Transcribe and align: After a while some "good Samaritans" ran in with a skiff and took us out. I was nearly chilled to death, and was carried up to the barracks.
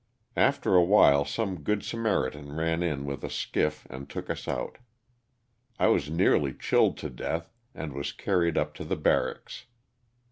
After 0.35 0.73
a 0.73 0.83
while 0.83 1.25
some 1.25 1.61
"good 1.61 1.83
Samaritans" 1.83 2.49
ran 2.49 2.81
in 2.81 3.05
with 3.05 3.23
a 3.23 3.29
skiff 3.29 3.85
and 3.87 4.09
took 4.09 4.31
us 4.31 4.47
out. 4.47 4.79
I 5.77 5.89
was 5.89 6.09
nearly 6.09 6.53
chilled 6.55 6.97
to 6.97 7.09
death, 7.11 7.53
and 7.75 7.93
was 7.93 8.11
carried 8.11 8.57
up 8.57 8.73
to 8.77 8.83
the 8.83 8.95
barracks. 8.95 9.65